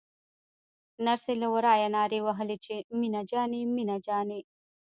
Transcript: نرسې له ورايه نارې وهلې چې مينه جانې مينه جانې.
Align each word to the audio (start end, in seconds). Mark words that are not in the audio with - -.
نرسې 1.05 1.33
له 1.41 1.47
ورايه 1.53 1.87
نارې 1.95 2.19
وهلې 2.25 2.57
چې 2.65 2.75
مينه 2.99 3.21
جانې 3.31 3.61
مينه 3.75 3.95
جانې. 4.05 4.41